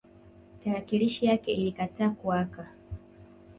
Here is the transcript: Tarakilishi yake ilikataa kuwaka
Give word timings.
Tarakilishi 0.63 1.25
yake 1.25 1.51
ilikataa 1.53 2.09
kuwaka 2.09 2.67